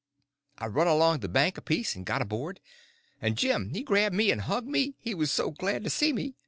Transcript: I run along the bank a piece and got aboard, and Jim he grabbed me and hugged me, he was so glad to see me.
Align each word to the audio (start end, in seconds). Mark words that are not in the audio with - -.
I 0.57 0.65
run 0.65 0.87
along 0.87 1.19
the 1.19 1.29
bank 1.29 1.59
a 1.59 1.61
piece 1.61 1.95
and 1.95 2.07
got 2.07 2.23
aboard, 2.23 2.59
and 3.21 3.37
Jim 3.37 3.69
he 3.71 3.83
grabbed 3.83 4.15
me 4.15 4.31
and 4.31 4.41
hugged 4.41 4.67
me, 4.67 4.95
he 4.99 5.13
was 5.13 5.29
so 5.29 5.51
glad 5.51 5.83
to 5.83 5.91
see 5.91 6.11
me. 6.11 6.33